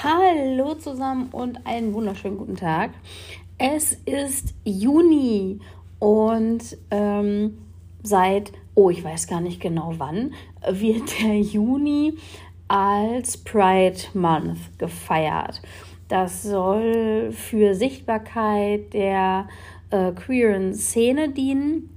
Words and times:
Hallo 0.00 0.74
zusammen 0.74 1.28
und 1.32 1.66
einen 1.66 1.92
wunderschönen 1.92 2.38
guten 2.38 2.54
Tag. 2.54 2.92
Es 3.58 3.94
ist 4.04 4.54
Juni 4.62 5.58
und 5.98 6.78
ähm, 6.92 7.58
seit, 8.04 8.52
oh, 8.76 8.90
ich 8.90 9.02
weiß 9.02 9.26
gar 9.26 9.40
nicht 9.40 9.60
genau 9.60 9.94
wann, 9.98 10.34
wird 10.70 11.20
der 11.20 11.40
Juni 11.40 12.16
als 12.68 13.38
Pride 13.38 13.98
Month 14.14 14.78
gefeiert. 14.78 15.62
Das 16.06 16.44
soll 16.44 17.32
für 17.32 17.74
Sichtbarkeit 17.74 18.94
der 18.94 19.48
äh, 19.90 20.12
queeren 20.12 20.74
Szene 20.74 21.30
dienen. 21.30 21.90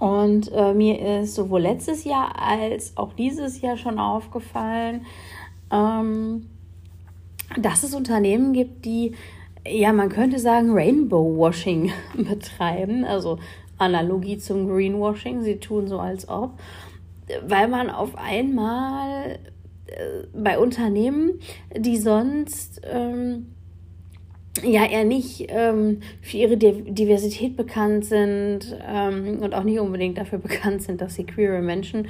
Und 0.00 0.50
äh, 0.52 0.74
mir 0.74 1.20
ist 1.20 1.36
sowohl 1.36 1.60
letztes 1.60 2.02
Jahr 2.02 2.42
als 2.42 2.96
auch 2.96 3.12
dieses 3.12 3.60
Jahr 3.60 3.76
schon 3.76 4.00
aufgefallen, 4.00 5.06
ähm, 5.70 6.48
dass 7.58 7.82
es 7.82 7.94
Unternehmen 7.94 8.52
gibt, 8.52 8.84
die, 8.84 9.14
ja, 9.66 9.92
man 9.92 10.08
könnte 10.08 10.38
sagen, 10.38 10.70
Rainbow 10.72 11.36
Washing 11.36 11.92
betreiben, 12.16 13.04
also 13.04 13.38
Analogie 13.78 14.38
zum 14.38 14.68
Greenwashing, 14.68 15.42
sie 15.42 15.56
tun 15.56 15.88
so 15.88 15.98
als 15.98 16.28
ob, 16.28 16.52
weil 17.46 17.68
man 17.68 17.90
auf 17.90 18.16
einmal 18.16 19.38
äh, 19.86 20.26
bei 20.34 20.58
Unternehmen, 20.58 21.40
die 21.76 21.96
sonst 21.96 22.82
ähm, 22.84 23.46
ja 24.62 24.84
eher 24.84 25.04
nicht 25.04 25.46
ähm, 25.48 26.00
für 26.20 26.36
ihre 26.36 26.56
Diversität 26.56 27.56
bekannt 27.56 28.04
sind 28.04 28.76
ähm, 28.86 29.38
und 29.40 29.54
auch 29.54 29.64
nicht 29.64 29.80
unbedingt 29.80 30.18
dafür 30.18 30.38
bekannt 30.40 30.82
sind, 30.82 31.00
dass 31.00 31.14
sie 31.14 31.24
queere 31.24 31.62
Menschen 31.62 32.08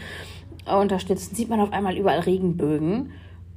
unterstützen, 0.67 1.35
sieht 1.35 1.49
man 1.49 1.61
auf 1.61 1.73
einmal 1.73 1.97
überall 1.97 2.21
Regenbögen. 2.21 3.13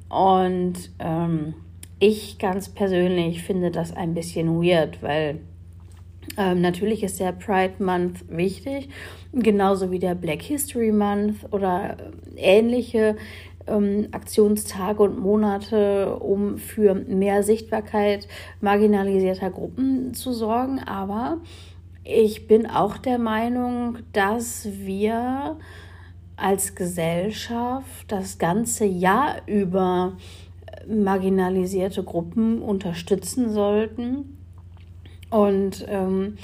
Und 0.10 0.92
ähm, 1.00 1.56
ich 2.04 2.38
ganz 2.38 2.68
persönlich 2.68 3.44
finde 3.44 3.72
das 3.72 3.96
ein 3.96 4.14
bisschen 4.14 4.62
weird, 4.62 5.02
weil 5.02 5.40
ähm, 6.38 6.60
natürlich 6.60 7.02
ist 7.02 7.22
der 7.22 7.32
Pride 7.32 7.82
Month 7.82 8.26
wichtig, 8.30 8.90
genauso 9.32 9.90
wie 9.90 10.00
der 10.00 10.14
Black 10.14 10.42
History 10.42 10.92
Month 10.92 11.46
oder 11.52 11.96
ähnliche 12.36 13.16
ähm, 13.68 14.10
Aktionstage 14.12 15.02
und 15.02 15.18
Monate, 15.18 16.18
um 16.18 16.58
für 16.58 16.94
mehr 16.94 17.42
Sichtbarkeit 17.42 18.28
marginalisierter 18.60 19.50
Gruppen 19.50 20.14
zu 20.14 20.34
sorgen. 20.34 20.80
Aber 20.80 21.38
ich 22.04 22.48
bin 22.48 22.66
auch 22.68 22.98
der 22.98 23.18
Meinung, 23.18 24.00
dass 24.12 24.68
wir 24.74 25.56
als 26.36 26.76
Gesellschaft 26.76 28.12
das 28.12 28.40
ganze 28.40 28.84
Jahr 28.84 29.38
über 29.46 30.18
marginalisierte 30.88 32.04
Gruppen 32.04 32.62
unterstützen 32.62 33.52
sollten 33.52 34.38
und 35.30 35.86
ähm, 35.90 36.38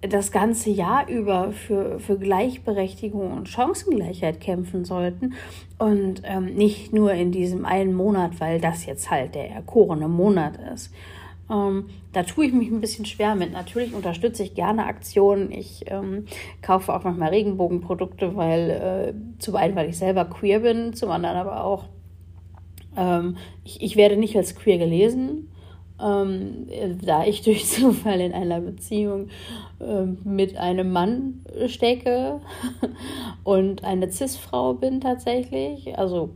das 0.00 0.32
ganze 0.32 0.70
Jahr 0.70 1.08
über 1.08 1.52
für, 1.52 1.98
für 1.98 2.18
Gleichberechtigung 2.18 3.32
und 3.32 3.48
Chancengleichheit 3.48 4.40
kämpfen 4.40 4.84
sollten 4.84 5.34
und 5.78 6.22
ähm, 6.24 6.54
nicht 6.54 6.92
nur 6.92 7.12
in 7.12 7.32
diesem 7.32 7.64
einen 7.64 7.94
Monat, 7.94 8.40
weil 8.40 8.60
das 8.60 8.86
jetzt 8.86 9.10
halt 9.10 9.34
der 9.34 9.50
erkorene 9.50 10.08
Monat 10.08 10.58
ist. 10.74 10.92
Ähm, 11.50 11.86
da 12.12 12.22
tue 12.22 12.46
ich 12.46 12.52
mich 12.52 12.70
ein 12.70 12.80
bisschen 12.80 13.04
schwer 13.04 13.34
mit. 13.34 13.52
Natürlich 13.52 13.94
unterstütze 13.94 14.42
ich 14.42 14.54
gerne 14.54 14.86
Aktionen. 14.86 15.50
Ich 15.50 15.84
ähm, 15.88 16.26
kaufe 16.62 16.94
auch 16.94 17.04
manchmal 17.04 17.30
Regenbogenprodukte, 17.30 18.36
weil 18.36 18.70
äh, 18.70 19.38
zum 19.38 19.56
einen, 19.56 19.76
weil 19.76 19.90
ich 19.90 19.98
selber 19.98 20.24
queer 20.24 20.60
bin, 20.60 20.94
zum 20.94 21.10
anderen 21.10 21.36
aber 21.36 21.64
auch, 21.64 21.84
ähm, 22.96 23.36
ich, 23.64 23.82
ich 23.82 23.96
werde 23.96 24.16
nicht 24.16 24.36
als 24.36 24.54
queer 24.54 24.78
gelesen, 24.78 25.50
ähm, 26.00 26.66
da 27.02 27.24
ich 27.24 27.42
durch 27.42 27.66
Zufall 27.66 28.20
in 28.20 28.32
einer 28.32 28.60
Beziehung 28.60 29.28
äh, 29.80 30.04
mit 30.24 30.56
einem 30.56 30.92
Mann 30.92 31.44
stecke 31.66 32.40
und 33.44 33.84
eine 33.84 34.10
Cis-Frau 34.10 34.74
bin 34.74 35.00
tatsächlich. 35.00 35.98
Also 35.98 36.30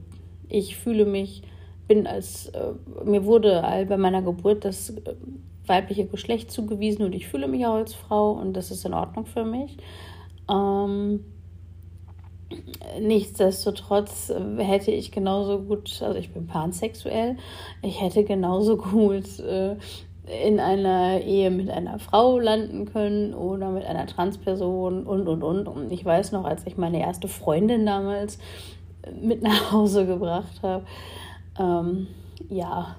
ich 0.48 0.76
fühle 0.76 1.04
mich, 1.04 1.42
bin 1.86 2.06
als, 2.06 2.48
äh, 2.48 2.72
mir 3.04 3.24
wurde 3.24 3.62
bei 3.88 3.96
meiner 3.96 4.22
Geburt 4.22 4.64
das 4.64 4.90
äh, 4.90 5.14
weibliche 5.66 6.06
Geschlecht 6.06 6.50
zugewiesen 6.50 7.04
und 7.04 7.14
ich 7.14 7.28
fühle 7.28 7.48
mich 7.48 7.66
auch 7.66 7.74
als 7.74 7.94
Frau 7.94 8.32
und 8.32 8.54
das 8.54 8.70
ist 8.70 8.84
in 8.84 8.94
Ordnung 8.94 9.26
für 9.26 9.44
mich. 9.44 9.76
Ähm, 10.50 11.24
Nichtsdestotrotz 13.00 14.30
äh, 14.30 14.62
hätte 14.62 14.90
ich 14.90 15.12
genauso 15.12 15.60
gut, 15.60 16.00
also 16.02 16.18
ich 16.18 16.32
bin 16.32 16.46
pansexuell, 16.46 17.36
ich 17.82 18.00
hätte 18.00 18.24
genauso 18.24 18.76
gut 18.78 19.38
äh, 19.40 19.76
in 20.46 20.60
einer 20.60 21.20
Ehe 21.20 21.50
mit 21.50 21.70
einer 21.70 21.98
Frau 21.98 22.38
landen 22.38 22.86
können 22.86 23.34
oder 23.34 23.70
mit 23.70 23.84
einer 23.84 24.06
Transperson 24.06 25.06
und 25.06 25.26
und 25.26 25.42
und. 25.42 25.66
Und 25.68 25.90
ich 25.90 26.04
weiß 26.04 26.32
noch, 26.32 26.44
als 26.44 26.66
ich 26.66 26.76
meine 26.76 27.00
erste 27.00 27.28
Freundin 27.28 27.86
damals 27.86 28.38
mit 29.20 29.42
nach 29.42 29.72
Hause 29.72 30.06
gebracht 30.06 30.62
habe, 30.62 30.84
ähm, 31.58 32.08
ja, 32.50 32.96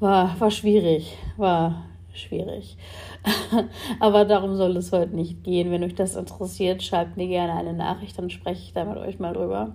war, 0.00 0.38
war 0.38 0.50
schwierig, 0.50 1.16
war 1.36 1.84
schwierig. 2.14 2.76
Aber 4.00 4.24
darum 4.24 4.56
soll 4.56 4.76
es 4.76 4.92
heute 4.92 5.14
nicht 5.14 5.44
gehen. 5.44 5.70
Wenn 5.70 5.84
euch 5.84 5.94
das 5.94 6.16
interessiert, 6.16 6.82
schreibt 6.82 7.16
mir 7.16 7.28
gerne 7.28 7.54
eine 7.54 7.72
Nachricht, 7.72 8.18
dann 8.18 8.30
spreche 8.30 8.62
ich 8.62 8.72
da 8.72 8.84
mit 8.84 8.98
euch 8.98 9.18
mal 9.18 9.34
drüber. 9.34 9.74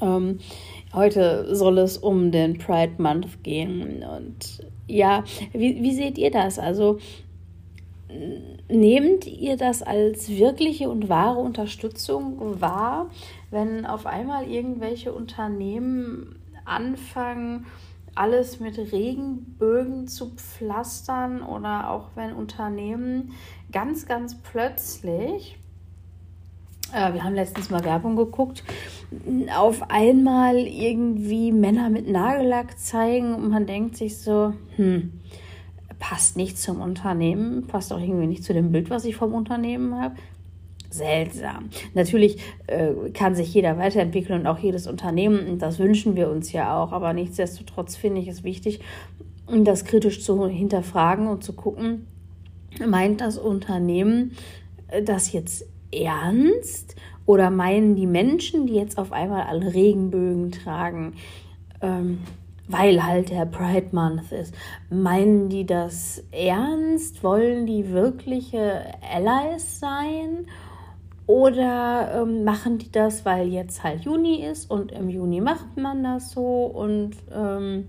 Ähm, 0.00 0.38
heute 0.92 1.54
soll 1.54 1.78
es 1.78 1.98
um 1.98 2.30
den 2.30 2.58
Pride 2.58 2.94
Month 2.98 3.42
gehen. 3.42 4.04
Und 4.04 4.64
ja, 4.86 5.24
wie, 5.52 5.82
wie 5.82 5.94
seht 5.94 6.18
ihr 6.18 6.30
das? 6.30 6.58
Also 6.58 6.98
nehmt 8.68 9.26
ihr 9.26 9.56
das 9.56 9.82
als 9.82 10.28
wirkliche 10.28 10.88
und 10.88 11.08
wahre 11.08 11.38
Unterstützung 11.38 12.60
wahr, 12.60 13.10
wenn 13.50 13.86
auf 13.86 14.06
einmal 14.06 14.48
irgendwelche 14.48 15.12
Unternehmen 15.12 16.40
anfangen, 16.64 17.66
alles 18.14 18.60
mit 18.60 18.78
Regenbögen 18.78 20.08
zu 20.08 20.32
pflastern 20.34 21.42
oder 21.42 21.90
auch 21.90 22.08
wenn 22.14 22.32
Unternehmen 22.32 23.32
ganz, 23.72 24.06
ganz 24.06 24.36
plötzlich, 24.36 25.58
äh, 26.92 27.12
wir 27.12 27.24
haben 27.24 27.34
letztens 27.34 27.70
mal 27.70 27.84
Werbung 27.84 28.16
geguckt, 28.16 28.64
auf 29.56 29.90
einmal 29.90 30.56
irgendwie 30.56 31.52
Männer 31.52 31.90
mit 31.90 32.08
Nagellack 32.08 32.78
zeigen 32.78 33.34
und 33.34 33.48
man 33.50 33.66
denkt 33.66 33.96
sich 33.96 34.18
so, 34.18 34.54
hm, 34.76 35.12
passt 35.98 36.36
nicht 36.36 36.58
zum 36.58 36.80
Unternehmen, 36.80 37.66
passt 37.66 37.92
auch 37.92 38.00
irgendwie 38.00 38.26
nicht 38.26 38.44
zu 38.44 38.54
dem 38.54 38.72
Bild, 38.72 38.90
was 38.90 39.04
ich 39.04 39.16
vom 39.16 39.34
Unternehmen 39.34 40.00
habe 40.00 40.16
seltsam. 40.90 41.70
Natürlich 41.94 42.38
äh, 42.66 43.10
kann 43.14 43.34
sich 43.34 43.54
jeder 43.54 43.78
weiterentwickeln 43.78 44.40
und 44.40 44.46
auch 44.46 44.58
jedes 44.58 44.86
Unternehmen, 44.86 45.48
und 45.48 45.62
das 45.62 45.78
wünschen 45.78 46.16
wir 46.16 46.30
uns 46.30 46.52
ja 46.52 46.82
auch, 46.82 46.92
aber 46.92 47.12
nichtsdestotrotz 47.12 47.96
finde 47.96 48.20
ich 48.20 48.28
es 48.28 48.44
wichtig, 48.44 48.80
das 49.46 49.84
kritisch 49.84 50.22
zu 50.22 50.46
hinterfragen 50.46 51.26
und 51.26 51.42
zu 51.42 51.54
gucken, 51.54 52.06
meint 52.86 53.20
das 53.20 53.38
Unternehmen 53.38 54.32
äh, 54.88 55.02
das 55.02 55.32
jetzt 55.32 55.64
ernst 55.92 56.96
oder 57.26 57.50
meinen 57.50 57.96
die 57.96 58.06
Menschen, 58.06 58.66
die 58.66 58.74
jetzt 58.74 58.98
auf 58.98 59.12
einmal 59.12 59.42
alle 59.42 59.74
Regenbögen 59.74 60.52
tragen, 60.52 61.14
ähm, 61.80 62.18
weil 62.68 63.04
halt 63.04 63.30
der 63.30 63.46
Pride 63.46 63.88
Month 63.92 64.30
ist. 64.32 64.54
Meinen 64.90 65.48
die 65.48 65.66
das 65.66 66.22
ernst? 66.30 67.22
Wollen 67.24 67.66
die 67.66 67.90
wirkliche 67.90 68.82
Allies 69.12 69.80
sein? 69.80 70.46
Oder 71.30 72.22
ähm, 72.22 72.42
machen 72.42 72.78
die 72.78 72.90
das, 72.90 73.24
weil 73.24 73.46
jetzt 73.46 73.84
halt 73.84 74.00
Juni 74.00 74.44
ist 74.44 74.68
und 74.68 74.90
im 74.90 75.08
Juni 75.08 75.40
macht 75.40 75.76
man 75.76 76.02
das 76.02 76.32
so 76.32 76.64
und 76.64 77.12
ähm, 77.32 77.84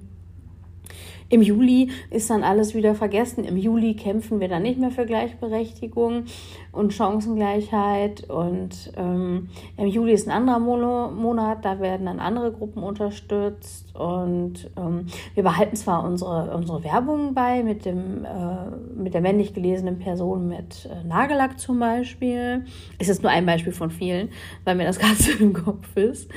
im 1.32 1.42
Juli 1.42 1.90
ist 2.10 2.30
dann 2.30 2.44
alles 2.44 2.76
wieder 2.76 2.94
vergessen. 2.94 3.46
Im 3.46 3.56
Juli 3.56 3.96
kämpfen 3.96 4.42
wir 4.42 4.50
dann 4.50 4.64
nicht 4.64 4.78
mehr 4.78 4.92
für 4.92 5.06
Gleichberechtigung 5.06 6.26
und 6.74 6.94
Chancengleichheit. 6.94 8.30
Und 8.30 8.92
ähm, 8.98 9.48
im 9.78 9.88
Juli 9.88 10.12
ist 10.12 10.28
ein 10.28 10.34
anderer 10.34 10.60
Monat, 10.60 11.64
da 11.64 11.80
werden 11.80 12.06
dann 12.08 12.20
andere 12.20 12.52
Gruppen 12.52 12.84
unterstützt. 12.84 13.96
Und 13.96 14.70
ähm, 14.76 15.06
wir 15.34 15.44
behalten 15.44 15.78
zwar 15.78 16.04
unsere, 16.04 16.54
unsere 16.56 16.84
Werbung 16.84 17.34
bei 17.34 17.64
mit, 17.64 17.86
dem, 17.86 18.26
äh, 18.26 18.70
mit 18.94 19.14
der 19.14 19.22
männlich 19.22 19.54
gelesenen 19.54 20.00
Person 20.00 20.50
mit 20.50 20.90
äh, 20.92 21.08
Nagellack 21.08 21.60
zum 21.60 21.80
Beispiel. 21.80 22.66
Ist 23.00 23.08
jetzt 23.08 23.24
nur 23.24 23.32
ein 23.32 23.46
Beispiel 23.46 23.74
von 23.74 23.90
vielen, 23.90 24.30
weil 24.66 24.76
mir 24.76 24.86
das 24.86 25.00
Ganze 25.00 25.32
im 25.42 25.54
Kopf 25.54 25.96
ist. 25.96 26.30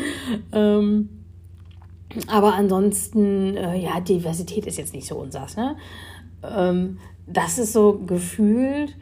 Ähm, 0.52 1.23
aber 2.28 2.54
ansonsten, 2.54 3.56
äh, 3.56 3.76
ja, 3.76 4.00
Diversität 4.00 4.66
ist 4.66 4.78
jetzt 4.78 4.94
nicht 4.94 5.06
so 5.06 5.16
unsers. 5.16 5.56
Ne? 5.56 5.76
Ähm, 6.42 6.98
das 7.26 7.58
ist 7.58 7.72
so 7.72 8.00
gefühlt, 8.06 8.96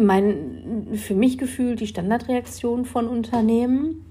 mein, 0.00 0.88
für 0.94 1.14
mich 1.14 1.38
gefühlt 1.38 1.80
die 1.80 1.86
Standardreaktion 1.86 2.84
von 2.84 3.08
Unternehmen. 3.08 4.04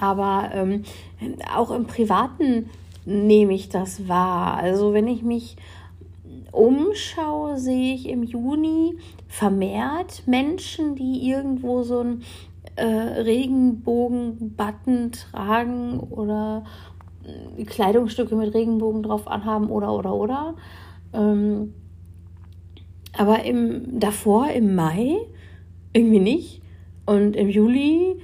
Aber 0.00 0.50
ähm, 0.52 0.82
auch 1.54 1.70
im 1.70 1.86
privaten 1.86 2.70
nehme 3.04 3.54
ich 3.54 3.68
das 3.68 4.08
wahr. 4.08 4.56
Also 4.56 4.92
wenn 4.92 5.08
ich 5.08 5.22
mich 5.22 5.56
umschaue, 6.52 7.58
sehe 7.58 7.94
ich 7.94 8.08
im 8.08 8.22
Juni 8.22 8.96
vermehrt 9.28 10.22
Menschen, 10.26 10.94
die 10.94 11.28
irgendwo 11.28 11.82
so 11.82 12.00
ein 12.00 12.22
äh, 12.76 12.84
Regenbogen-Button 12.84 15.12
tragen 15.12 16.00
oder 16.00 16.64
äh, 17.24 17.64
Kleidungsstücke 17.64 18.36
mit 18.36 18.54
Regenbogen 18.54 19.02
drauf 19.02 19.26
anhaben 19.28 19.70
oder 19.70 19.92
oder 19.92 20.14
oder. 20.14 20.54
Ähm, 21.12 21.74
aber 23.16 23.44
im, 23.44 24.00
davor, 24.00 24.50
im 24.50 24.74
Mai, 24.74 25.16
irgendwie 25.92 26.20
nicht. 26.20 26.62
Und 27.06 27.36
im 27.36 27.48
Juli 27.48 28.16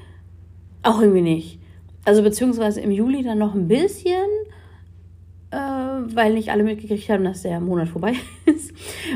auch 0.82 1.00
irgendwie 1.00 1.23
nicht. 1.23 1.61
Also 2.05 2.23
beziehungsweise 2.23 2.81
im 2.81 2.91
Juli 2.91 3.23
dann 3.23 3.38
noch 3.38 3.55
ein 3.55 3.69
bisschen, 3.69 4.26
äh, 5.50 5.56
weil 5.56 6.35
nicht 6.35 6.50
alle 6.50 6.64
mitgekriegt 6.64 7.08
haben, 7.08 7.25
dass 7.25 7.43
der 7.43 7.61
Monat 7.61 7.88
vorbei 7.88 8.14
ist. 8.47 8.73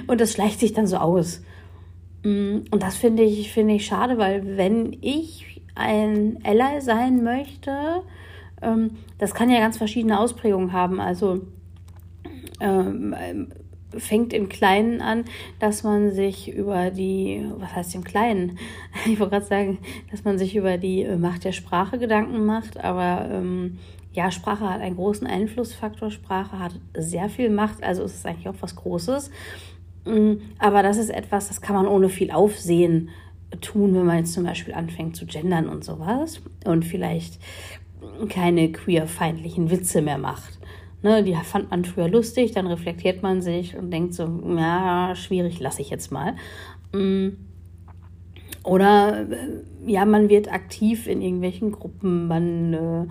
Und 0.06 0.20
das 0.20 0.32
schleicht 0.32 0.60
sich 0.60 0.74
dann 0.74 0.86
so 0.86 0.98
aus. 0.98 1.42
Mm, 2.24 2.64
und 2.70 2.82
das 2.82 2.96
finde 2.96 3.22
ich, 3.22 3.52
finde 3.52 3.74
ich 3.74 3.86
schade, 3.86 4.18
weil 4.18 4.56
wenn 4.56 4.96
ich 5.00 5.62
ein 5.76 6.38
Ally 6.44 6.80
sein 6.80 7.22
möchte, 7.22 8.02
ähm, 8.62 8.96
das 9.18 9.34
kann 9.34 9.50
ja 9.50 9.60
ganz 9.60 9.78
verschiedene 9.78 10.18
Ausprägungen 10.18 10.72
haben. 10.72 11.00
Also 11.00 11.42
ähm, 12.60 13.14
fängt 13.96 14.32
im 14.32 14.48
Kleinen 14.48 15.00
an, 15.00 15.24
dass 15.60 15.84
man 15.84 16.12
sich 16.12 16.52
über 16.52 16.90
die, 16.90 17.44
was 17.58 17.74
heißt 17.74 17.94
im 17.94 18.04
Kleinen? 18.04 18.58
Ich 19.06 19.20
wollte 19.20 19.32
gerade 19.32 19.46
sagen, 19.46 19.78
dass 20.10 20.24
man 20.24 20.38
sich 20.38 20.56
über 20.56 20.78
die 20.78 21.04
Macht 21.18 21.44
der 21.44 21.52
Sprache 21.52 21.98
Gedanken 21.98 22.44
macht, 22.46 22.82
aber 22.82 23.28
ähm, 23.30 23.78
ja, 24.12 24.30
Sprache 24.30 24.70
hat 24.70 24.80
einen 24.80 24.96
großen 24.96 25.26
Einflussfaktor, 25.26 26.10
Sprache 26.10 26.58
hat 26.58 26.72
sehr 26.96 27.28
viel 27.28 27.50
Macht, 27.50 27.82
also 27.82 28.04
ist 28.04 28.14
es 28.14 28.24
eigentlich 28.24 28.48
auch 28.48 28.54
was 28.60 28.76
Großes. 28.76 29.30
Mm, 30.04 30.34
aber 30.58 30.82
das 30.82 30.96
ist 30.96 31.10
etwas, 31.10 31.48
das 31.48 31.60
kann 31.60 31.76
man 31.76 31.86
ohne 31.86 32.08
viel 32.08 32.30
Aufsehen 32.30 33.10
tun, 33.60 33.94
wenn 33.94 34.06
man 34.06 34.18
jetzt 34.18 34.32
zum 34.32 34.44
Beispiel 34.44 34.74
anfängt 34.74 35.16
zu 35.16 35.26
gendern 35.26 35.68
und 35.68 35.84
sowas 35.84 36.40
und 36.64 36.84
vielleicht 36.84 37.40
keine 38.28 38.70
queerfeindlichen 38.72 39.70
Witze 39.70 40.02
mehr 40.02 40.18
macht. 40.18 40.58
Ne, 41.02 41.22
die 41.22 41.34
fand 41.34 41.70
man 41.70 41.84
früher 41.84 42.08
lustig, 42.08 42.52
dann 42.52 42.66
reflektiert 42.66 43.22
man 43.22 43.42
sich 43.42 43.76
und 43.76 43.90
denkt 43.90 44.14
so, 44.14 44.26
ja, 44.56 45.14
schwierig, 45.14 45.60
lasse 45.60 45.82
ich 45.82 45.90
jetzt 45.90 46.10
mal. 46.10 46.34
Mm. 46.92 47.36
Oder 48.62 49.26
äh, 49.30 49.90
ja, 49.90 50.06
man 50.06 50.30
wird 50.30 50.50
aktiv 50.50 51.06
in 51.06 51.20
irgendwelchen 51.20 51.72
Gruppen, 51.72 52.26
man, 52.26 52.72
äh, 52.72 53.06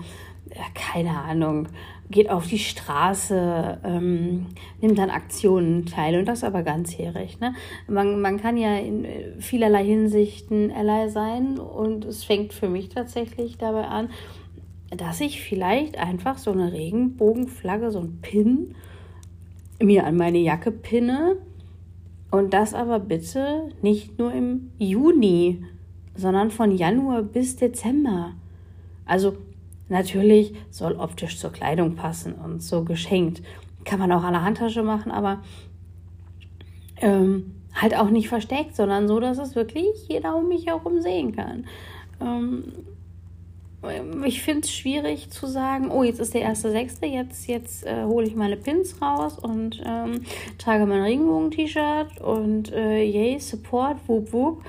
keine 0.74 1.18
Ahnung, 1.22 1.68
geht 2.10 2.30
auf 2.30 2.48
die 2.48 2.60
Straße, 2.60 3.80
ähm, 3.84 4.48
nimmt 4.82 4.98
dann 4.98 5.10
Aktionen 5.10 5.86
teil 5.86 6.20
und 6.20 6.26
das 6.26 6.44
aber 6.44 6.64
ganzjährig. 6.64 7.40
Ne? 7.40 7.54
Man, 7.88 8.22
man 8.22 8.40
kann 8.40 8.58
ja 8.58 8.78
in 8.78 9.06
äh, 9.06 9.34
vielerlei 9.40 9.86
Hinsichten 9.86 10.72
Ally 10.72 11.10
sein 11.10 11.58
und 11.60 12.06
es 12.06 12.24
fängt 12.24 12.54
für 12.54 12.70
mich 12.70 12.90
tatsächlich 12.90 13.58
dabei 13.58 13.86
an, 13.86 14.10
dass 14.96 15.22
ich 15.22 15.42
vielleicht 15.42 15.98
einfach 15.98 16.38
so 16.38 16.52
eine 16.52 16.72
Regenbogenflagge, 16.72 17.92
so 17.92 18.00
ein 18.00 18.20
Pin 18.22 18.76
mir 19.82 20.06
an 20.06 20.16
meine 20.16 20.38
Jacke 20.38 20.72
pinne 20.72 21.38
und 22.30 22.54
das 22.54 22.74
aber 22.74 23.00
bitte 23.00 23.70
nicht 23.82 24.20
nur 24.20 24.32
im 24.34 24.72
Juni, 24.78 25.64
sondern 26.16 26.52
von 26.52 26.72
Januar 26.72 27.24
bis 27.24 27.56
Dezember. 27.56 28.34
Also 29.06 29.36
Natürlich 29.94 30.54
soll 30.72 30.96
optisch 30.96 31.38
zur 31.38 31.52
Kleidung 31.52 31.96
passen 31.96 32.34
und 32.34 32.64
so 32.64 32.84
geschenkt. 32.84 33.44
Kann 33.86 34.00
man 34.00 34.12
auch 34.12 34.24
an 34.24 34.34
der 34.34 34.44
Handtasche 34.44 34.82
machen, 34.82 35.12
aber 35.12 35.44
ähm, 36.98 37.54
halt 37.76 37.96
auch 37.96 38.10
nicht 38.10 38.28
versteckt, 38.28 38.76
sondern 38.76 39.08
so, 39.08 39.20
dass 39.20 39.38
es 39.38 39.56
wirklich 39.56 40.08
jeder 40.10 40.36
um 40.36 40.48
mich 40.48 40.66
herum 40.66 41.00
sehen 41.00 41.36
kann. 41.36 41.68
Ähm, 42.20 42.64
ich 44.26 44.42
finde 44.42 44.62
es 44.62 44.72
schwierig 44.72 45.30
zu 45.30 45.46
sagen, 45.46 45.92
oh, 45.92 46.02
jetzt 46.02 46.20
ist 46.20 46.34
der 46.34 46.42
erste 46.42 46.72
Sechste, 46.72 47.06
jetzt, 47.06 47.48
jetzt 47.48 47.86
äh, 47.86 48.06
hole 48.06 48.26
ich 48.26 48.36
meine 48.36 48.58
Pins 48.58 49.00
raus 49.00 49.38
und 49.38 49.80
ähm, 49.86 50.22
trage 50.58 50.88
mein 50.88 51.02
Regenbogen-T-Shirt 51.02 52.20
und 52.20 52.72
äh, 52.72 53.04
yay, 53.04 53.40
Support, 53.40 53.98
wup, 54.08 54.34
wup. 54.34 54.64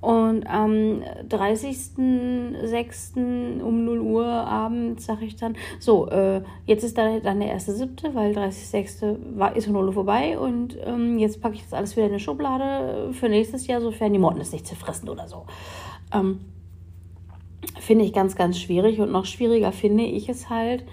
Und 0.00 0.46
am 0.46 1.02
30.06. 1.28 3.60
um 3.62 3.84
0 3.84 4.00
Uhr 4.00 4.26
abends 4.26 5.06
sage 5.06 5.24
ich 5.24 5.34
dann, 5.34 5.56
so, 5.80 6.08
äh, 6.08 6.42
jetzt 6.66 6.84
ist 6.84 6.96
dann, 6.96 7.20
dann 7.22 7.40
der 7.40 7.48
erste 7.48 7.72
siebte, 7.72 8.14
weil 8.14 8.32
30.06. 8.32 9.16
war 9.36 9.56
ist 9.56 9.68
0 9.68 9.86
Uhr 9.86 9.92
vorbei 9.92 10.38
und 10.38 10.78
ähm, 10.84 11.18
jetzt 11.18 11.40
packe 11.40 11.56
ich 11.56 11.64
das 11.64 11.72
alles 11.72 11.96
wieder 11.96 12.06
in 12.06 12.12
eine 12.12 12.20
Schublade 12.20 13.12
für 13.12 13.28
nächstes 13.28 13.66
Jahr, 13.66 13.80
sofern 13.80 14.12
die 14.12 14.20
Motten 14.20 14.40
es 14.40 14.52
nicht 14.52 14.68
zerfressen 14.68 15.08
oder 15.08 15.26
so. 15.26 15.46
Ähm, 16.14 16.42
finde 17.80 18.04
ich 18.04 18.12
ganz, 18.12 18.36
ganz 18.36 18.60
schwierig 18.60 19.00
und 19.00 19.10
noch 19.10 19.26
schwieriger 19.26 19.72
finde 19.72 20.04
ich 20.04 20.28
es 20.28 20.48
halt 20.48 20.84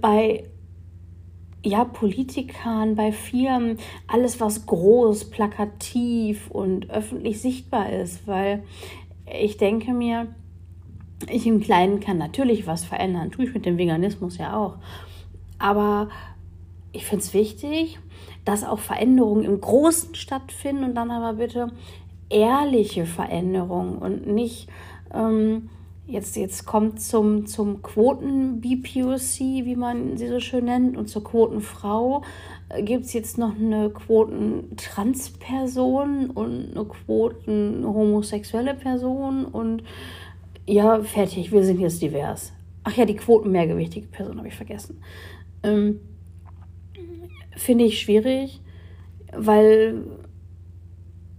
bei 0.00 0.44
ja, 1.66 1.84
Politikern, 1.84 2.94
bei 2.94 3.12
Firmen, 3.12 3.78
alles, 4.06 4.40
was 4.40 4.66
groß, 4.66 5.30
plakativ 5.30 6.48
und 6.50 6.90
öffentlich 6.90 7.40
sichtbar 7.40 7.90
ist, 7.90 8.26
weil 8.26 8.62
ich 9.40 9.56
denke 9.56 9.92
mir, 9.92 10.28
ich 11.28 11.46
im 11.46 11.60
Kleinen 11.60 11.98
kann 12.00 12.18
natürlich 12.18 12.66
was 12.66 12.84
verändern, 12.84 13.32
tue 13.32 13.46
ich 13.46 13.54
mit 13.54 13.66
dem 13.66 13.78
Veganismus 13.78 14.38
ja 14.38 14.56
auch. 14.56 14.76
Aber 15.58 16.08
ich 16.92 17.04
finde 17.04 17.24
es 17.24 17.34
wichtig, 17.34 17.98
dass 18.44 18.62
auch 18.62 18.78
Veränderungen 18.78 19.44
im 19.44 19.60
Großen 19.60 20.14
stattfinden 20.14 20.84
und 20.84 20.94
dann 20.94 21.10
aber 21.10 21.34
bitte 21.34 21.72
ehrliche 22.28 23.06
Veränderungen 23.06 23.98
und 23.98 24.26
nicht 24.26 24.68
ähm, 25.12 25.68
Jetzt, 26.08 26.36
jetzt 26.36 26.66
kommt 26.66 27.00
zum, 27.00 27.46
zum 27.46 27.82
Quoten-BPOC, 27.82 29.40
wie 29.40 29.74
man 29.74 30.16
sie 30.16 30.28
so 30.28 30.38
schön 30.38 30.66
nennt, 30.66 30.96
und 30.96 31.08
zur 31.08 31.24
Quotenfrau 31.24 32.22
äh, 32.68 32.84
gibt 32.84 33.06
es 33.06 33.12
jetzt 33.12 33.38
noch 33.38 33.56
eine 33.56 33.90
Quoten-Transperson 33.90 36.30
und 36.30 36.76
eine 36.76 36.84
Quoten-homosexuelle 36.84 38.74
Person 38.74 39.46
und 39.46 39.82
ja, 40.64 41.02
fertig, 41.02 41.50
wir 41.50 41.64
sind 41.64 41.80
jetzt 41.80 42.00
divers. 42.00 42.52
Ach 42.84 42.96
ja, 42.96 43.04
die 43.04 43.16
Quoten-mehrgewichtige 43.16 44.06
Person 44.06 44.38
habe 44.38 44.46
ich 44.46 44.54
vergessen. 44.54 45.02
Ähm, 45.64 45.98
Finde 47.56 47.84
ich 47.84 48.00
schwierig, 48.00 48.60
weil 49.32 50.04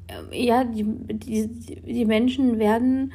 äh, 0.08 0.46
ja, 0.46 0.66
die, 0.66 0.84
die, 0.84 1.48
die 1.48 2.06
Menschen 2.06 2.60
werden 2.60 3.14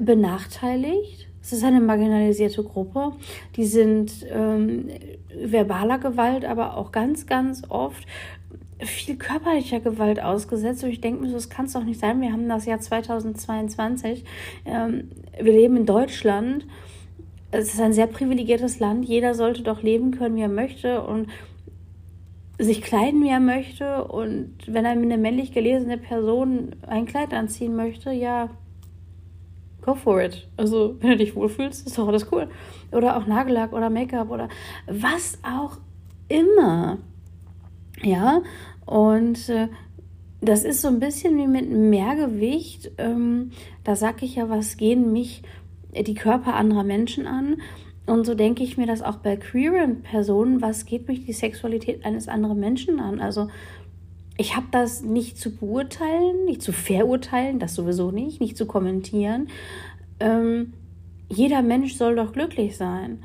benachteiligt. 0.00 1.28
Es 1.42 1.52
ist 1.52 1.64
eine 1.64 1.80
marginalisierte 1.80 2.62
Gruppe. 2.62 3.12
Die 3.56 3.66
sind 3.66 4.26
ähm, 4.30 4.88
verbaler 5.44 5.98
Gewalt, 5.98 6.44
aber 6.44 6.76
auch 6.76 6.90
ganz, 6.90 7.26
ganz 7.26 7.62
oft 7.68 8.06
viel 8.80 9.16
körperlicher 9.16 9.80
Gewalt 9.80 10.20
ausgesetzt. 10.22 10.84
Und 10.84 10.90
ich 10.90 11.00
denke 11.00 11.22
mir, 11.22 11.32
das 11.32 11.50
kann 11.50 11.66
es 11.66 11.72
doch 11.72 11.84
nicht 11.84 12.00
sein. 12.00 12.20
Wir 12.20 12.32
haben 12.32 12.48
das 12.48 12.66
Jahr 12.66 12.80
2022. 12.80 14.24
Ähm, 14.64 15.10
wir 15.38 15.52
leben 15.52 15.76
in 15.76 15.86
Deutschland. 15.86 16.66
Es 17.50 17.72
ist 17.72 17.80
ein 17.80 17.92
sehr 17.92 18.06
privilegiertes 18.06 18.80
Land. 18.80 19.04
Jeder 19.04 19.34
sollte 19.34 19.62
doch 19.62 19.82
leben 19.82 20.10
können, 20.10 20.36
wie 20.36 20.42
er 20.42 20.48
möchte 20.48 21.02
und 21.02 21.28
sich 22.58 22.82
kleiden, 22.82 23.22
wie 23.22 23.28
er 23.28 23.40
möchte. 23.40 24.04
Und 24.04 24.54
wenn 24.66 24.84
er 24.84 24.92
eine 24.92 25.18
männlich 25.18 25.52
gelesene 25.52 25.98
Person 25.98 26.74
ein 26.86 27.06
Kleid 27.06 27.32
anziehen 27.32 27.76
möchte, 27.76 28.10
ja, 28.10 28.50
go 29.84 29.94
for 29.94 30.20
it. 30.20 30.48
Also, 30.56 30.96
wenn 31.00 31.10
du 31.10 31.16
dich 31.18 31.36
wohlfühlst, 31.36 31.86
ist 31.86 31.98
doch 31.98 32.08
alles 32.08 32.30
cool. 32.32 32.48
Oder 32.92 33.16
auch 33.16 33.26
Nagellack 33.26 33.72
oder 33.72 33.90
Make-up 33.90 34.30
oder 34.30 34.48
was 34.86 35.38
auch 35.42 35.78
immer. 36.28 36.98
Ja, 38.02 38.42
und 38.86 39.48
äh, 39.48 39.68
das 40.40 40.64
ist 40.64 40.82
so 40.82 40.88
ein 40.88 41.00
bisschen 41.00 41.36
wie 41.38 41.46
mit 41.46 41.70
Mehrgewicht. 41.70 42.92
Ähm, 42.98 43.50
da 43.82 43.96
sage 43.96 44.24
ich 44.24 44.36
ja, 44.36 44.48
was 44.48 44.76
gehen 44.76 45.12
mich 45.12 45.42
die 45.94 46.14
Körper 46.14 46.54
anderer 46.54 46.84
Menschen 46.84 47.26
an? 47.26 47.56
Und 48.06 48.26
so 48.26 48.34
denke 48.34 48.62
ich 48.62 48.76
mir 48.76 48.86
das 48.86 49.00
auch 49.00 49.16
bei 49.16 49.36
queeren 49.36 50.02
Personen, 50.02 50.60
was 50.60 50.84
geht 50.84 51.08
mich 51.08 51.24
die 51.24 51.32
Sexualität 51.32 52.04
eines 52.04 52.28
anderen 52.28 52.60
Menschen 52.60 53.00
an? 53.00 53.20
Also 53.20 53.48
ich 54.36 54.56
habe 54.56 54.66
das 54.70 55.02
nicht 55.02 55.38
zu 55.38 55.54
beurteilen, 55.54 56.44
nicht 56.44 56.62
zu 56.62 56.72
verurteilen, 56.72 57.58
das 57.58 57.74
sowieso 57.74 58.10
nicht, 58.10 58.40
nicht 58.40 58.56
zu 58.56 58.66
kommentieren. 58.66 59.48
Ähm, 60.18 60.72
jeder 61.28 61.62
Mensch 61.62 61.94
soll 61.94 62.16
doch 62.16 62.32
glücklich 62.32 62.76
sein. 62.76 63.22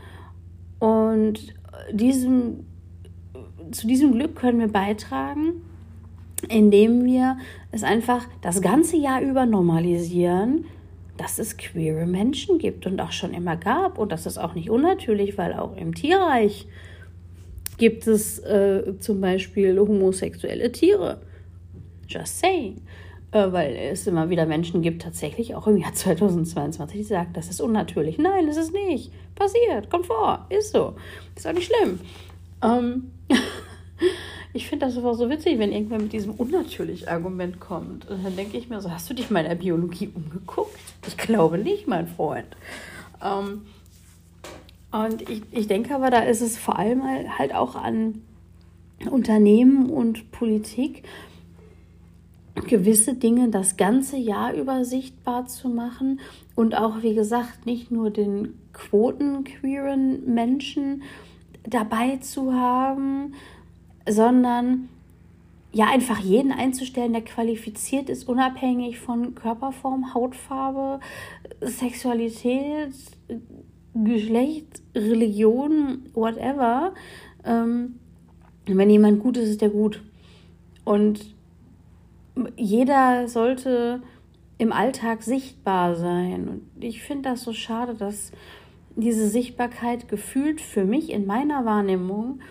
Und 0.80 1.54
diesem, 1.92 2.66
zu 3.72 3.88
diesem 3.88 4.13
Glück 4.13 4.36
können 4.36 4.60
wir 4.60 4.68
beitragen, 4.68 5.62
indem 6.48 7.04
wir 7.06 7.38
es 7.72 7.84
einfach 7.84 8.25
das 8.42 8.62
ganze 8.62 8.98
Jahr 8.98 9.22
über 9.22 9.46
normalisieren, 9.46 10.66
dass 11.18 11.38
es 11.38 11.58
queere 11.58 12.06
Menschen 12.06 12.60
gibt 12.60 12.86
und 12.86 13.01
auch 13.01 13.12
schon 13.12 13.34
immer 13.34 13.58
gab. 13.58 13.98
Und 13.98 14.12
das 14.12 14.25
ist 14.25 14.38
auch 14.38 14.54
nicht 14.54 14.70
unnatürlich, 14.70 15.38
weil 15.38 15.54
auch 15.54 15.75
im 15.75 15.94
Tierreich 15.94 16.68
gibt 17.79 18.05
es 18.05 18.39
äh, 18.39 19.00
zum 19.00 19.19
Beispiel 19.21 19.79
homosexuelle 19.79 20.71
Tiere. 20.71 21.19
Just 22.07 22.39
saying. 22.39 22.81
Äh, 23.31 23.51
weil 23.51 23.75
es 23.75 24.07
immer 24.07 24.29
wieder 24.29 24.45
Menschen 24.45 24.81
gibt, 24.81 25.03
tatsächlich 25.03 25.55
auch 25.55 25.67
im 25.67 25.77
Jahr 25.77 25.93
2022, 25.93 26.98
die 26.98 27.03
sagen, 27.03 27.31
das 27.33 27.50
ist 27.50 27.62
unnatürlich. 27.62 28.17
Nein, 28.17 28.48
das 28.48 28.57
ist 28.57 28.74
nicht. 28.74 29.12
Passiert, 29.36 29.89
kommt 29.89 30.07
vor, 30.07 30.45
ist 30.50 30.71
so. 30.71 30.95
Ist 31.36 31.48
auch 31.48 31.53
nicht 31.53 31.71
schlimm. 31.71 32.00
Ähm 32.63 33.12
ich 34.53 34.67
finde 34.67 34.88
das 34.88 34.98
einfach 34.98 35.13
so 35.13 35.29
witzig, 35.29 35.59
wenn 35.59 35.71
irgendwer 35.71 36.00
mit 36.00 36.12
diesem 36.12 36.33
unnatürlich 36.33 37.09
Argument 37.09 37.59
kommt. 37.59 38.09
Und 38.09 38.25
dann 38.25 38.36
denke 38.36 38.57
ich 38.57 38.69
mir 38.69 38.81
so, 38.81 38.91
hast 38.91 39.09
du 39.09 39.13
dich 39.13 39.29
mal 39.29 39.41
in 39.41 39.50
der 39.50 39.55
Biologie 39.55 40.12
umgeguckt? 40.13 40.79
Ich 41.07 41.17
glaube 41.17 41.57
nicht, 41.57 41.88
mein 41.88 42.07
Freund. 42.07 42.48
Ähm 43.24 43.62
und 44.91 45.29
ich, 45.29 45.43
ich 45.51 45.67
denke 45.67 45.93
aber, 45.96 46.10
da 46.10 46.19
ist 46.19 46.41
es 46.41 46.58
vor 46.58 46.79
allem 46.79 47.03
halt 47.38 47.53
auch 47.53 47.75
an 47.75 48.22
Unternehmen 49.10 49.89
und 49.89 50.31
Politik, 50.31 51.03
gewisse 52.67 53.13
Dinge 53.13 53.50
das 53.50 53.77
ganze 53.77 54.17
Jahr 54.17 54.53
über 54.53 54.84
sichtbar 54.84 55.48
zu 55.48 55.69
machen 55.69 56.19
und 56.55 56.75
auch, 56.75 57.01
wie 57.03 57.15
gesagt, 57.15 57.65
nicht 57.65 57.91
nur 57.91 58.10
den 58.10 58.60
quotenqueeren 58.74 60.34
Menschen 60.34 61.03
dabei 61.63 62.17
zu 62.17 62.53
haben, 62.53 63.34
sondern 64.08 64.89
ja 65.72 65.86
einfach 65.86 66.19
jeden 66.19 66.51
einzustellen, 66.51 67.13
der 67.13 67.22
qualifiziert 67.22 68.10
ist, 68.10 68.27
unabhängig 68.27 69.00
von 69.00 69.36
Körperform, 69.36 70.13
Hautfarbe, 70.13 71.00
Sexualität, 71.62 72.93
Geschlecht, 73.93 74.81
Religion, 74.96 76.03
whatever. 76.13 76.93
Ähm, 77.43 77.96
wenn 78.65 78.89
jemand 78.89 79.22
gut 79.22 79.38
ist, 79.38 79.50
ist 79.50 79.62
der 79.62 79.69
gut. 79.69 80.03
Und 80.86 81.34
jeder 82.55 83.27
sollte 83.27 84.01
im 84.58 84.72
Alltag 84.72 85.24
sichtbar 85.24 85.96
sein. 85.96 86.48
Und 86.48 86.84
ich 86.84 87.01
finde 87.01 87.29
das 87.29 87.43
so 87.43 87.53
schade, 87.53 87.96
dass 87.96 88.31
diese 88.96 89.27
Sichtbarkeit 89.27 90.08
gefühlt 90.08 90.62
für 90.62 90.84
mich 90.84 91.12
in 91.12 91.25
meiner 91.25 91.65
Wahrnehmung 91.65 92.41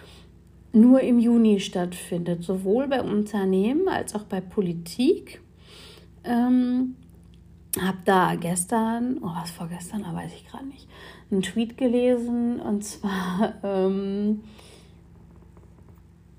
nur 0.72 1.00
im 1.00 1.18
Juni 1.18 1.60
stattfindet, 1.60 2.42
sowohl 2.42 2.88
bei 2.88 3.02
Unternehmen 3.02 3.88
als 3.88 4.14
auch 4.14 4.24
bei 4.24 4.40
Politik. 4.40 5.40
Ähm, 6.24 6.96
habe 7.80 7.98
da 8.04 8.34
gestern, 8.34 9.18
oh 9.22 9.30
was 9.40 9.50
vorgestern, 9.50 10.02
da 10.02 10.14
weiß 10.14 10.32
ich 10.34 10.48
gerade 10.48 10.66
nicht, 10.66 10.88
einen 11.30 11.42
Tweet 11.42 11.76
gelesen 11.76 12.60
und 12.60 12.82
zwar 12.84 13.54
ähm, 13.62 14.42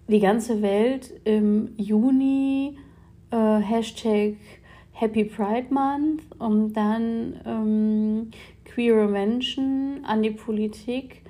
die 0.07 0.19
ganze 0.19 0.61
Welt 0.61 1.13
im 1.23 1.73
Juni 1.77 2.77
äh, 3.31 3.59
Hashtag 3.59 4.37
Happy 4.91 5.23
Pride 5.23 5.67
Month 5.73 6.23
und 6.39 6.73
dann 6.73 7.39
ähm, 7.45 8.31
queere 8.65 9.07
Menschen 9.07 10.03
an 10.03 10.23
die 10.23 10.31
Politik. 10.31 11.21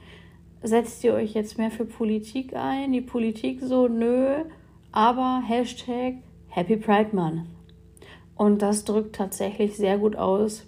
Setzt 0.63 1.03
ihr 1.03 1.13
euch 1.13 1.33
jetzt 1.33 1.57
mehr 1.57 1.71
für 1.71 1.85
Politik 1.85 2.55
ein? 2.55 2.91
Die 2.91 3.01
Politik 3.01 3.59
so, 3.61 3.87
nö, 3.87 4.43
aber 4.91 5.43
Hashtag 5.45 6.15
Happy 6.47 6.77
Pride 6.77 7.15
Month. 7.15 7.58
Und 8.39 8.61
das 8.61 8.85
drückt 8.85 9.17
tatsächlich 9.17 9.75
sehr 9.75 9.97
gut 9.97 10.15
aus, 10.15 10.65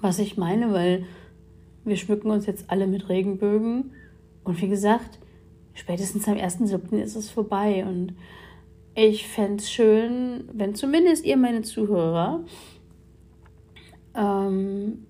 was 0.00 0.20
ich 0.20 0.36
meine, 0.36 0.72
weil 0.72 1.04
wir 1.84 1.96
schmücken 1.96 2.30
uns 2.30 2.46
jetzt 2.46 2.70
alle 2.70 2.86
mit 2.86 3.08
Regenbögen. 3.08 3.90
Und 4.44 4.62
wie 4.62 4.68
gesagt, 4.68 5.18
spätestens 5.74 6.28
am 6.28 6.36
1.7. 6.36 6.96
ist 6.98 7.16
es 7.16 7.28
vorbei. 7.28 7.84
Und 7.84 8.14
ich 8.94 9.26
fände 9.26 9.56
es 9.56 9.68
schön, 9.68 10.48
wenn 10.52 10.76
zumindest 10.76 11.24
ihr, 11.24 11.36
meine 11.36 11.62
Zuhörer, 11.62 12.44
ähm, 14.14 15.06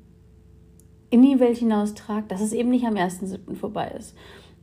in 1.11 1.21
die 1.21 1.39
Welt 1.41 1.59
hinaus 1.59 1.93
tragt, 1.93 2.33
dass 2.33 2.41
es 2.41 2.55
eben 2.55 2.71
nicht 2.71 2.87
am 2.87 2.95
1.7. 2.95 3.55
vorbei 3.55 3.95
ist. 3.99 4.17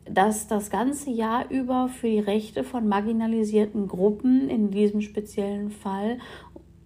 Dass 0.10 0.48
das 0.48 0.72
ganze 0.72 1.12
Jahr 1.12 1.52
über 1.52 1.90
für 1.90 2.08
die 2.08 2.20
Rechte 2.20 2.64
von 2.64 2.88
marginalisierten 2.88 3.88
Gruppen, 3.88 4.50
in 4.50 4.72
diesem 4.72 5.02
speziellen 5.02 5.70
Fall, 5.70 6.18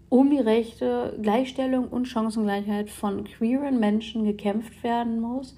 um 0.10 0.30
die 0.32 0.39
Rechte, 0.39 1.18
Gleichstellung 1.22 1.88
und 1.88 2.08
Chancengleichheit 2.08 2.89
von 2.89 3.24
queeren 3.24 3.80
Menschen 3.80 4.24
gekämpft 4.25 4.84
werden 4.84 5.22
muss. 5.22 5.56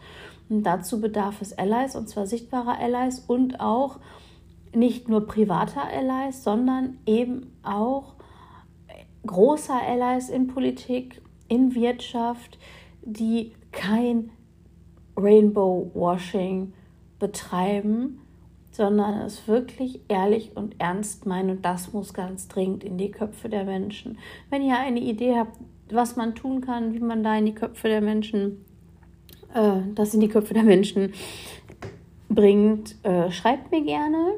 Und 0.49 0.63
dazu 0.63 0.99
bedarf 0.99 1.41
es 1.41 1.57
Allies, 1.57 1.95
und 1.95 2.09
zwar 2.09 2.27
sichtbarer 2.27 2.77
Allies 2.77 3.19
und 3.19 3.59
auch 3.61 3.99
nicht 4.73 5.09
nur 5.09 5.25
privater 5.25 5.83
Allies, 5.83 6.43
sondern 6.43 6.97
eben 7.05 7.53
auch 7.63 8.15
großer 9.25 9.79
Allies 9.81 10.29
in 10.29 10.47
Politik, 10.47 11.21
in 11.47 11.75
Wirtschaft, 11.75 12.57
die 13.03 13.53
kein 13.71 14.31
Rainbow 15.17 15.91
Washing 15.93 16.73
betreiben, 17.19 18.20
sondern 18.81 19.21
es 19.21 19.47
wirklich 19.47 20.01
ehrlich 20.07 20.57
und 20.57 20.73
ernst 20.79 21.27
meinen 21.27 21.51
und 21.51 21.63
das 21.63 21.93
muss 21.93 22.15
ganz 22.15 22.47
dringend 22.47 22.83
in 22.83 22.97
die 22.97 23.11
Köpfe 23.11 23.47
der 23.47 23.63
Menschen. 23.63 24.17
Wenn 24.49 24.63
ihr 24.63 24.75
eine 24.75 24.99
Idee 24.99 25.37
habt, 25.37 25.55
was 25.91 26.15
man 26.15 26.33
tun 26.33 26.61
kann, 26.61 26.95
wie 26.95 26.99
man 26.99 27.21
da 27.21 27.37
in 27.37 27.45
die 27.45 27.53
Köpfe 27.53 27.89
der 27.89 28.01
Menschen, 28.01 28.65
äh, 29.53 29.81
das 29.93 30.15
in 30.15 30.19
die 30.19 30.29
Köpfe 30.29 30.55
der 30.55 30.63
Menschen 30.63 31.13
bringt, 32.27 32.95
äh, 33.03 33.29
schreibt 33.29 33.69
mir 33.69 33.83
gerne. 33.83 34.33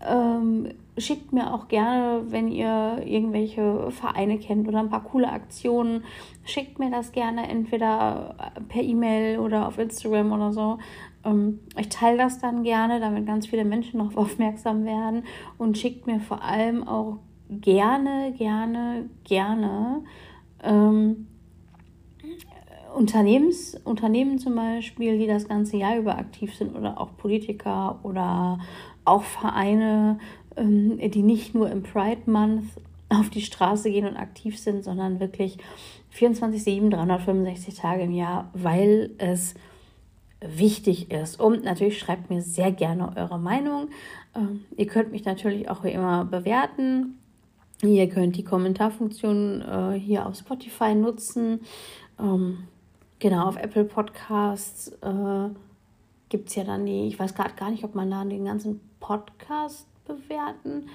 Ähm, 0.00 0.70
schickt 0.96 1.34
mir 1.34 1.52
auch 1.52 1.68
gerne, 1.68 2.24
wenn 2.28 2.48
ihr 2.48 3.02
irgendwelche 3.04 3.90
Vereine 3.90 4.38
kennt 4.38 4.68
oder 4.68 4.78
ein 4.78 4.90
paar 4.90 5.04
coole 5.04 5.28
Aktionen, 5.28 6.04
schickt 6.44 6.78
mir 6.78 6.90
das 6.90 7.12
gerne 7.12 7.46
entweder 7.48 8.52
per 8.68 8.82
E-Mail 8.82 9.38
oder 9.38 9.68
auf 9.68 9.78
Instagram 9.78 10.32
oder 10.32 10.52
so. 10.52 10.78
Ähm, 11.24 11.60
ich 11.78 11.88
teile 11.88 12.18
das 12.18 12.38
dann 12.38 12.62
gerne, 12.62 13.00
damit 13.00 13.26
ganz 13.26 13.46
viele 13.46 13.64
Menschen 13.64 13.98
darauf 13.98 14.16
aufmerksam 14.16 14.84
werden 14.84 15.24
und 15.58 15.78
schickt 15.78 16.06
mir 16.06 16.20
vor 16.20 16.42
allem 16.42 16.86
auch 16.86 17.18
gerne, 17.48 18.32
gerne, 18.36 19.08
gerne 19.24 20.02
ähm, 20.62 21.26
Unternehmens, 22.94 23.80
Unternehmen 23.84 24.38
zum 24.38 24.54
Beispiel, 24.54 25.18
die 25.18 25.26
das 25.26 25.48
ganze 25.48 25.76
Jahr 25.76 25.96
über 25.96 26.18
aktiv 26.18 26.54
sind 26.54 26.76
oder 26.76 27.00
auch 27.00 27.16
Politiker 27.16 28.00
oder 28.02 28.58
auch 29.04 29.22
Vereine, 29.22 30.18
ähm, 30.56 30.98
die 30.98 31.22
nicht 31.22 31.54
nur 31.54 31.70
im 31.70 31.82
Pride 31.82 32.30
Month 32.30 32.64
auf 33.08 33.30
die 33.30 33.42
Straße 33.42 33.90
gehen 33.90 34.06
und 34.06 34.16
aktiv 34.16 34.58
sind, 34.58 34.84
sondern 34.84 35.20
wirklich 35.20 35.58
24-7, 36.14 36.90
365 36.90 37.74
Tage 37.74 38.02
im 38.02 38.12
Jahr, 38.12 38.50
weil 38.54 39.10
es 39.18 39.54
wichtig 40.46 41.10
ist. 41.10 41.40
Und 41.40 41.64
natürlich 41.64 41.98
schreibt 41.98 42.30
mir 42.30 42.42
sehr 42.42 42.72
gerne 42.72 43.12
eure 43.16 43.38
Meinung. 43.38 43.88
Ähm, 44.34 44.64
ihr 44.76 44.86
könnt 44.86 45.12
mich 45.12 45.24
natürlich 45.24 45.68
auch 45.68 45.84
wie 45.84 45.90
immer 45.90 46.24
bewerten. 46.24 47.18
Ihr 47.82 48.08
könnt 48.08 48.36
die 48.36 48.44
Kommentarfunktion 48.44 49.62
äh, 49.62 49.98
hier 49.98 50.26
auf 50.26 50.36
Spotify 50.36 50.94
nutzen. 50.94 51.60
Ähm, 52.18 52.68
genau, 53.18 53.46
auf 53.48 53.56
Apple 53.56 53.84
Podcasts 53.84 54.88
äh, 55.02 55.48
gibt 56.28 56.48
es 56.48 56.54
ja 56.54 56.64
dann 56.64 56.86
die, 56.86 57.08
ich 57.08 57.18
weiß 57.18 57.34
gerade 57.34 57.54
gar 57.54 57.70
nicht, 57.70 57.84
ob 57.84 57.94
man 57.94 58.10
da 58.10 58.24
den 58.24 58.44
ganzen 58.44 58.80
Podcast 59.00 59.86
bewerten 60.06 60.88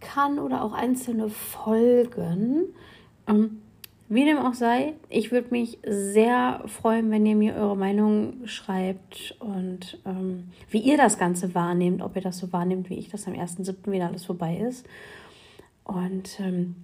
kann 0.00 0.38
oder 0.38 0.62
auch 0.62 0.72
einzelne 0.72 1.28
Folgen. 1.28 2.66
Ähm, 3.26 3.62
wie 4.08 4.24
dem 4.24 4.38
auch 4.38 4.54
sei, 4.54 4.94
ich 5.08 5.32
würde 5.32 5.48
mich 5.50 5.78
sehr 5.84 6.62
freuen, 6.66 7.10
wenn 7.10 7.26
ihr 7.26 7.34
mir 7.34 7.56
eure 7.56 7.76
Meinung 7.76 8.46
schreibt 8.46 9.36
und 9.40 9.98
ähm, 10.06 10.44
wie 10.70 10.78
ihr 10.78 10.96
das 10.96 11.18
Ganze 11.18 11.54
wahrnehmt, 11.54 12.02
ob 12.02 12.14
ihr 12.14 12.22
das 12.22 12.38
so 12.38 12.52
wahrnehmt, 12.52 12.88
wie 12.88 12.98
ich 12.98 13.08
das 13.08 13.26
am 13.26 13.34
1.7. 13.34 13.90
wieder 13.90 14.06
alles 14.06 14.24
vorbei 14.24 14.56
ist. 14.56 14.86
Und 15.82 16.38
ähm, 16.40 16.76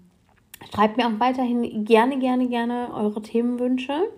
schreibt 0.75 0.97
mir 0.97 1.07
auch 1.07 1.21
weiterhin 1.21 1.85
gerne, 1.85 2.19
gerne, 2.19 2.49
gerne 2.49 2.91
eure 2.95 3.23
Themenwünsche. 3.23 4.09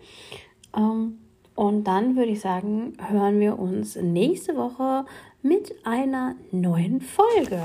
Ähm, 0.74 1.18
und 1.54 1.84
dann 1.84 2.16
würde 2.16 2.32
ich 2.32 2.40
sagen, 2.40 2.94
hören 3.08 3.38
wir 3.38 3.58
uns 3.58 3.96
nächste 3.96 4.56
Woche 4.56 5.04
mit 5.42 5.74
einer 5.84 6.36
neuen 6.50 7.00
Folge. 7.00 7.62